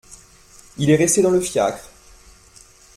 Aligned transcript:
Il 0.79 0.89
est 0.89 0.95
resté 0.95 1.21
dans 1.21 1.29
le 1.29 1.39
fiacre! 1.39 1.87